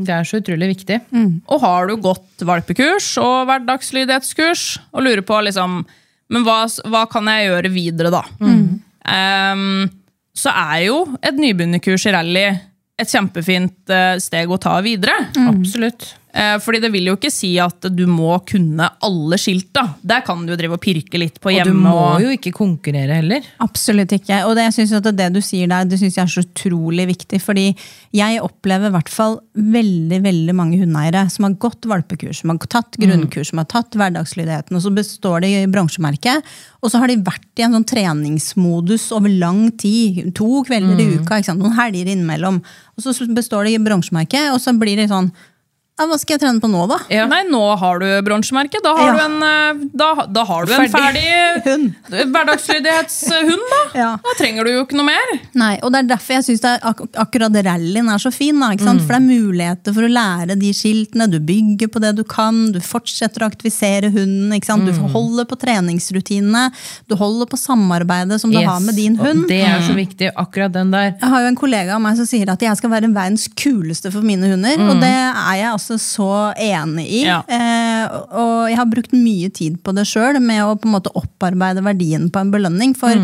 [0.06, 1.00] Det er så utrolig viktig.
[1.52, 5.82] Og har du gått valpekurs og hverdagslydighetskurs og lurer på liksom,
[6.32, 8.24] men hva, hva kan jeg gjøre videre da?
[9.10, 9.88] Um,
[10.36, 12.48] så er jo et nybegynnerkurs i rally
[13.00, 15.16] et kjempefint eh, steg å ta videre.
[15.48, 16.14] Absolutt.
[16.32, 19.82] Eh, Fordi det vil jo ikke si at du må kunne alle skilta.
[20.06, 21.72] Der kan du jo drive og pirke litt på hjemme.
[21.72, 23.42] Og du må og- jo ikke konkurrere heller.
[23.60, 24.44] Absolutt ikke.
[24.46, 27.06] Og det, jeg synes at det du sier der, det synes jeg er så utrolig
[27.10, 27.40] viktig.
[27.42, 27.76] Fordi
[28.14, 32.58] jeg opplever i hvert fall veldig veldig mange hundeeiere som har gått valpekurs, som har
[32.58, 36.42] tatt grunnkurs, som har tatt hverdagslydigheten, og så består de i bransjemerket.
[36.82, 40.32] Og så har de vært i en sånn treningsmodus over lang tid.
[40.38, 41.60] To kvelder i uka, ikke sant?
[41.62, 42.62] noen helger innimellom.
[42.96, 45.30] Og så består de i bransjemerket, og så blir de sånn
[46.08, 46.98] Hva skal jeg trene på nå, da?
[47.12, 47.26] Ja.
[47.30, 48.80] Nei, nå har du bronsemerke.
[48.82, 49.12] Da har Ja.
[49.12, 51.24] du en, eh, da, da har du en ferdig
[51.66, 51.94] Hund.
[52.10, 53.64] hverdagslydighetshund.
[53.70, 53.80] Da.
[53.98, 54.10] Ja.
[54.22, 55.32] da trenger du jo ikke noe mer.
[55.58, 58.58] Nei, og det er derfor jeg syns ak akkurat rallyen er så fin.
[58.60, 59.02] Da, ikke sant?
[59.04, 61.28] For det er muligheter for å lære de skiltene.
[61.30, 62.72] Du bygger på det du kan.
[62.74, 64.52] Du fortsetter å aktivisere hunden.
[64.56, 64.86] Ikke sant?
[64.86, 66.68] Du holder på treningsrutinene.
[67.10, 69.46] Du holder på samarbeidet som du har med din og hund.
[69.50, 71.12] det er så viktig, akkurat den der.
[71.20, 74.12] Jeg har jo en kollega av meg som sier at jeg skal være verdens kuleste
[74.12, 74.78] for mine hunder.
[74.90, 77.22] Og det er jeg altså så enig i.
[77.26, 77.40] Ja.
[77.48, 81.10] Eh, og jeg har brukt mye tid på det sjøl, med å på en måte
[81.18, 82.94] opparbeide verdien på en belønning.
[82.98, 83.16] For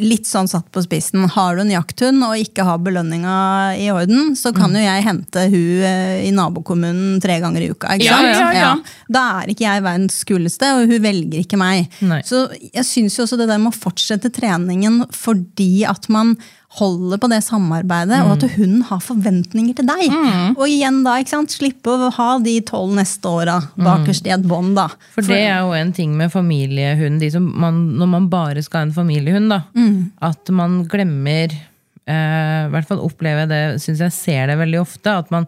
[0.00, 3.34] litt sånn satt på spissen, har du en jakthund og ikke har belønninga
[3.76, 7.98] i orden, så kan jo jeg hente hun eh, i nabokommunen tre ganger i uka.
[7.98, 8.38] Ikke Ja, sant?
[8.40, 8.70] ja, ja.
[9.12, 11.92] Da er ikke jeg verdens kuleste, og hun velger ikke meg.
[12.08, 12.22] Nei.
[12.24, 16.38] Så jeg syns jo også det der med å fortsette treningen fordi at man
[16.78, 20.14] holder på det samarbeidet, og at hunden har forventninger til deg.
[20.56, 21.52] Og igjen da, ikke sant?
[21.52, 24.86] slippe å ha de tolv neste åra bakerst i et bånd, da.
[25.12, 28.80] For det er jo en ting med familiehund, de som man, når man bare skal
[28.86, 30.12] ha en familiehund, da, Mm.
[30.22, 34.80] at man glemmer eh, I hvert fall opplever jeg det, syns jeg ser det veldig
[34.80, 35.46] ofte, at man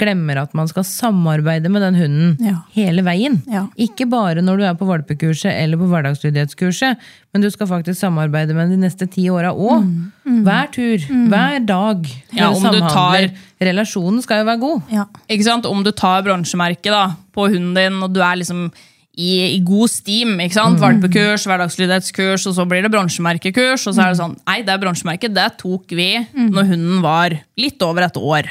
[0.00, 2.54] glemmer at man skal samarbeide med den hunden Ja.
[2.74, 3.42] hele veien.
[3.46, 3.66] Ja.
[3.76, 6.96] Ikke bare når du er på valpekurset eller på hverdagslydighetskurset,
[7.32, 9.84] men du skal faktisk samarbeide med den de neste ti åra òg.
[10.24, 10.96] Hver tur,
[11.28, 12.06] hver dag.
[12.32, 13.30] Ja, om du tar-
[13.62, 14.82] Relasjonen skal jo være god.
[14.90, 15.04] Ja.
[15.30, 15.66] Ikke sant?
[15.66, 18.70] Om du tar bronsemerket da, på hunden din, og du er liksom
[19.14, 20.80] i, i god steam, ikke sant?
[20.80, 25.34] valpekurs, hverdagslydighetskurs, og så blir det bronsemerkekurs, og så er det sånn, nei, det bronsemerket,
[25.36, 28.48] det tok vi når hunden var litt over et år.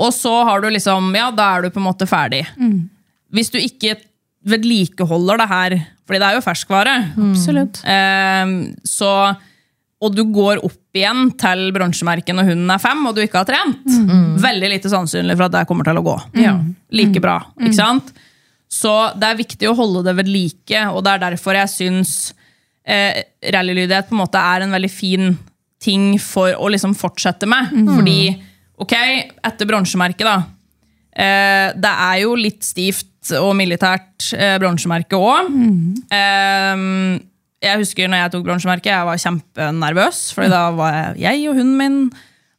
[0.00, 2.44] Og så har du liksom, ja, da er du på en måte ferdig.
[3.34, 3.98] Hvis du ikke
[4.48, 5.76] vedlikeholder det her,
[6.08, 6.94] fordi det er jo ferskvare,
[7.28, 7.82] Absolutt.
[7.84, 8.54] Eh,
[8.88, 9.10] så,
[10.00, 13.50] og du går opp igjen til bronsemerket når hunden er fem, og du ikke har
[13.50, 13.84] trent,
[14.40, 16.16] veldig lite sannsynlig for at det kommer til å gå.
[16.96, 18.10] Like bra, ikke sant?
[18.70, 22.10] Så det er viktig å holde det ved like, og det er derfor jeg syns
[22.86, 23.20] eh,
[23.52, 25.32] rallylydighet på en måte er en veldig fin
[25.82, 27.70] ting for å liksom fortsette med.
[27.98, 28.18] Fordi,
[28.80, 28.94] ok,
[29.44, 30.36] etter bronsemerket da,
[31.12, 35.50] eh, det er jo litt stivt og militært eh, bronsemerke òg.
[37.60, 40.20] jeg husker når jeg tok bronsemerket, jeg var kjempenervøs.
[40.36, 41.98] For da var jeg, og hunden min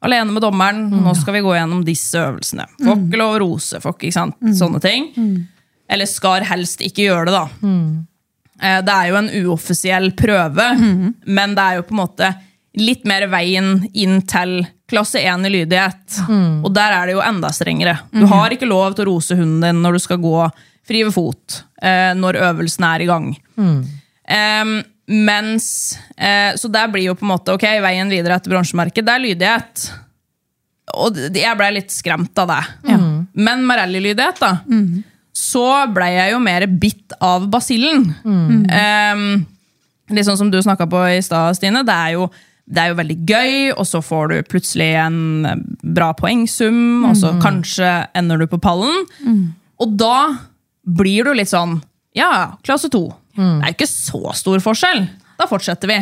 [0.05, 0.83] alene med dommeren.
[0.93, 2.67] Nå skal vi gå gjennom disse øvelsene.
[2.81, 4.37] Får ikke lov å rose, folk, ikke, sant?
[4.57, 5.09] Sånne ting.
[5.91, 7.45] Eller skal helst ikke gjøre det, da.
[8.61, 10.69] Eh, Det er jo en uoffisiell prøve,
[11.25, 12.31] men det er jo på en måte
[12.77, 16.19] litt mer veien inn til klasse 1 i lydighet.
[16.65, 17.97] Og der er det jo enda strengere.
[18.13, 20.37] Du har ikke lov til å rose hunden din når du skal gå
[20.87, 23.27] fri ved fot, eh, når øvelsen er i gang.
[24.31, 29.05] Em, mens eh, Så der blir jo på en måte ok, veien videre etter bransjemerket,
[29.05, 29.85] det er lydighet.
[31.01, 32.61] Og jeg blei litt skremt av det.
[33.33, 34.57] Men med rallylydighet, da,
[35.33, 38.09] så blei jeg jo mer bitt av basillen.
[38.67, 39.45] Ehm,
[40.11, 41.85] litt sånn som du snakka på i stad, Stine.
[41.87, 42.25] Det er, jo,
[42.71, 45.17] det er jo veldig gøy, og så får du plutselig en
[45.83, 49.03] bra poengsum, og så kanskje ender du på pallen.
[49.81, 50.15] Og da
[50.87, 51.81] blir du litt sånn
[52.15, 53.05] Ja, klasse to.
[53.35, 55.05] Det er jo ikke så stor forskjell.
[55.39, 55.95] Da fortsetter vi.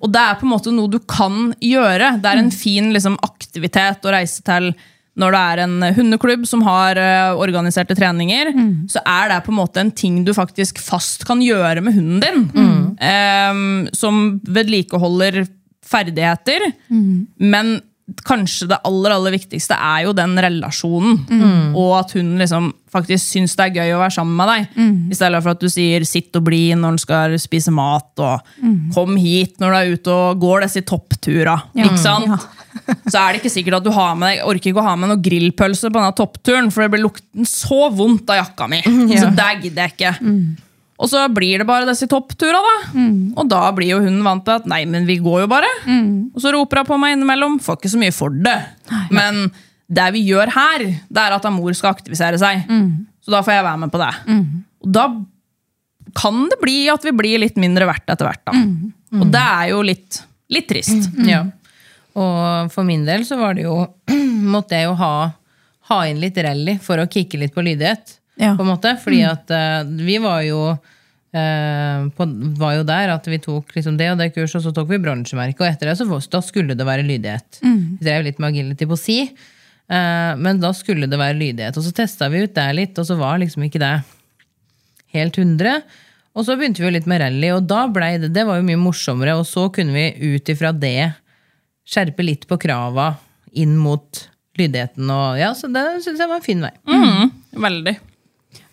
[0.00, 2.18] Og det er på en måte noe du kan gjøre.
[2.22, 4.72] Det er en fin liksom, aktivitet å reise til
[5.16, 8.50] når det er en hundeklubb som har uh, organiserte treninger.
[8.92, 12.20] Så er det på en måte en ting du faktisk fast kan gjøre med hunden
[12.20, 12.42] din.
[13.00, 15.46] Em, som vedlikeholder
[15.86, 16.72] ferdigheter.
[17.38, 17.78] Men
[18.22, 21.16] kanskje det aller aller viktigste er jo den relasjonen.
[21.74, 24.76] Og at hun liksom faktisk syns det er gøy å være sammen med deg.
[25.10, 28.40] I stedet for at du sier 'sitt og bli' når du skal spise mat, og
[28.94, 31.56] 'kom hit' når du er ute og går disse topptura.
[31.74, 32.46] Ikke sant?
[33.10, 35.08] Så er det ikke sikkert at du har med deg, orker ikke å ha med
[35.08, 38.82] noe grillpølse på denne toppturen, for det blir lukten så vondt av jakka mi.
[39.22, 40.12] Så det gidder jeg ikke.
[40.98, 42.74] Og så blir det bare disse topptura, da.
[43.36, 45.68] Og da blir jo hun vant til at nei, men vi går jo bare.
[46.32, 47.58] Og så roper hun på meg innimellom.
[47.60, 48.56] Får ikke så mye for det.
[49.12, 49.50] Men
[49.92, 52.64] det vi gjør her, det er at mor skal aktivisere seg.
[53.22, 54.12] Så da får jeg være med på det.
[54.86, 55.06] Og da
[56.16, 58.44] kan det bli at vi blir litt mindre verdt etter hvert.
[58.46, 58.52] da.
[59.20, 61.10] Og det er jo litt, litt trist.
[61.28, 61.44] Ja.
[62.16, 63.76] Og for min del så var det jo
[64.56, 65.32] Måtte jeg jo ha,
[65.90, 68.14] ha inn litt rally for å kicke litt på lydighet.
[68.36, 68.54] Ja.
[68.56, 68.94] På en måte.
[69.00, 70.60] Fordi at uh, vi var jo
[71.36, 72.26] eh, på,
[72.60, 75.02] var jo der at vi tok liksom det og det kurset, og så tok vi
[75.02, 75.60] bronsemerke.
[75.62, 77.60] Og etter det så da skulle det være lydighet.
[77.62, 81.76] Vi drev litt med agility på si, uh, men da skulle det være lydighet.
[81.76, 83.94] Og så testa vi ut det litt, og så var liksom ikke det
[85.16, 85.84] helt 100.
[86.36, 88.66] Og så begynte vi jo litt med rally, og da ble det, det var jo
[88.68, 89.38] mye morsommere.
[89.40, 91.14] Og så kunne vi ut ifra det
[91.86, 93.14] skjerpe litt på krava
[93.56, 94.26] inn mot
[94.58, 95.08] lydigheten.
[95.12, 96.72] Og ja, så det syns jeg var en fin vei.
[96.90, 97.32] Mm,
[97.64, 97.96] veldig.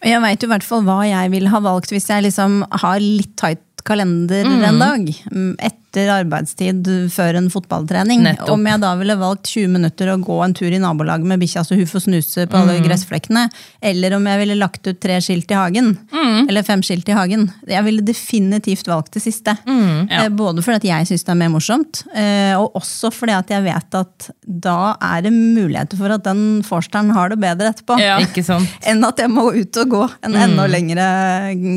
[0.04, 3.36] Jeg veit i hvert fall hva jeg ville ha valgt hvis jeg liksom har litt
[3.40, 5.10] tight kalender en dag.
[5.32, 5.54] mm,
[5.94, 8.24] Etter arbeidstid før en fotballtrening.
[8.26, 8.56] Nettopp.
[8.56, 11.62] Om jeg da ville valgt 20 minutter å gå en tur i nabolaget med bikkja
[11.68, 13.44] så hun får snuse på alle gressflekkene.
[13.86, 15.92] Eller om jeg ville lagt ut tre skilt i hagen.
[16.50, 17.46] Eller fem skilt i hagen.
[17.70, 19.54] Jeg ville definitivt valgt det siste.
[19.70, 23.54] Eh, Både fordi at jeg syns det er mer morsomt, eh, og også fordi at
[23.54, 24.30] jeg vet at
[24.66, 28.00] da er det muligheter for at den forsteren har det bedre etterpå.
[28.02, 28.18] Ja.
[28.90, 31.06] Enn at jeg må ut og gå en enda lengre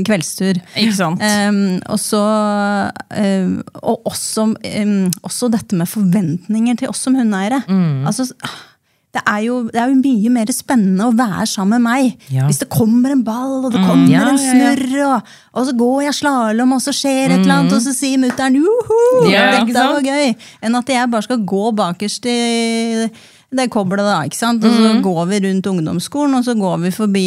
[0.08, 0.62] kveldstur.
[0.72, 1.20] Ikke sant?
[1.20, 2.24] Um, og, så,
[3.12, 7.62] um, og også, um, også dette med forventninger til oss som hundeeiere.
[8.06, 8.28] Altså,
[9.16, 12.26] det er, jo, det er jo mye mer spennende å være sammen med meg.
[12.28, 12.44] Ja.
[12.50, 14.74] Hvis det kommer en ball, og det kommer Ja, en ja, ja.
[14.74, 17.94] snurr, og, og så går jeg slalåm, og så skjer et eller annet, og så
[17.96, 19.00] sier mutter'n 'joho,
[19.32, 20.36] Ja, dette var gøy'.
[20.60, 22.36] Enn at jeg bare skal gå bakerst i
[23.58, 24.18] det koblet, da.
[24.28, 24.64] ikke sant?
[24.66, 27.24] Og så går vi rundt ungdomsskolen, og så går vi forbi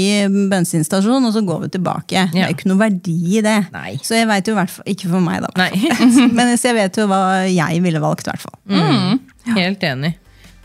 [0.52, 2.28] bensinstasjonen, og så går vi tilbake.
[2.34, 3.58] Det er ikke noe verdi i det.
[3.76, 3.98] Nei.
[4.06, 5.52] Så jeg veit jo i hvert fall Ikke for meg, da.
[5.60, 5.70] Nei.
[6.38, 8.58] Men jeg vet jo hva jeg ville valgt, i hvert fall.
[9.58, 10.16] Helt enig.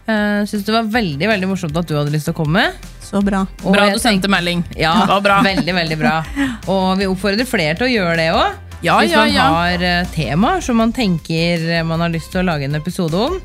[0.04, 2.66] Jeg syns det var veldig veldig morsomt at du hadde lyst til å komme.
[3.04, 3.44] Så bra.
[3.64, 4.60] Og Bra du sendte melding.
[4.76, 5.38] Ja, Det var bra.
[5.44, 6.18] veldig, veldig bra.
[6.74, 8.60] Og vi oppfordrer flere til å gjøre det òg.
[8.84, 9.46] Ja, Hvis man ja.
[9.48, 13.38] har eh, temaer som man tenker man har lyst til å lage en episode om,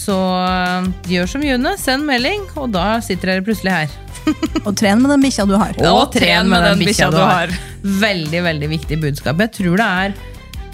[0.00, 3.98] så eh, gjør som June, send melding, og da sitter dere plutselig her.
[4.68, 5.76] Og tren med den bikkja du har.
[5.88, 7.52] Og tren med den bikkja du har.
[7.80, 9.40] Veldig, veldig viktig budskap.
[9.40, 10.12] Jeg tror det er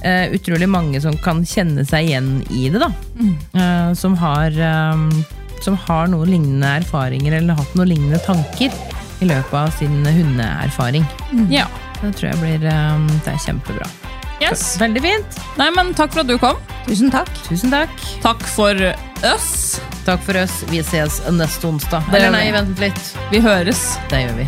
[0.03, 2.91] uh, utrolig mange som kan kjenne seg igjen i det, da.
[3.55, 5.07] Eh, som har um,
[5.65, 8.75] som har noen lignende erfaringer eller hatt noen lignende tanker
[9.23, 11.07] i løpet av sin hundeerfaring.
[11.53, 11.69] Ja.
[12.03, 12.75] Det tror jeg blir det
[13.33, 13.89] er kjempebra.
[14.43, 14.75] Yes.
[14.81, 15.39] Veldig fint.
[15.57, 16.59] Nei, men takk for at du kom.
[16.87, 17.31] Tusen takk.
[17.49, 17.90] Tusen takk.
[18.22, 18.79] Takk for
[19.27, 19.81] oss.
[20.07, 20.61] Takk for oss.
[20.70, 22.07] Vi ses neste onsdag.
[22.12, 23.01] Det Eller nei, vent litt.
[23.33, 23.81] Vi høres.
[24.07, 24.46] Det gjør vi.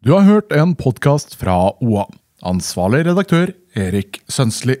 [0.00, 2.08] Du har hørt en podkast fra OA.
[2.40, 4.80] Ansvarlig redaktør Erik Sønsli.